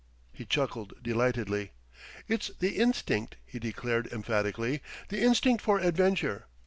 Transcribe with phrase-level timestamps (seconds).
[0.31, 1.73] He chuckled delightedly.
[2.27, 6.47] "It's the instinct," he declared emphatically, "the instinct for adventure.